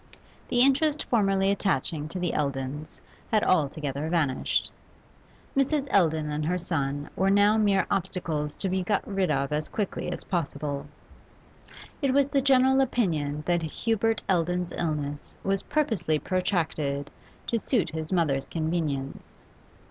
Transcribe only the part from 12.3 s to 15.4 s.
general opinion that Hubert Eldon's illness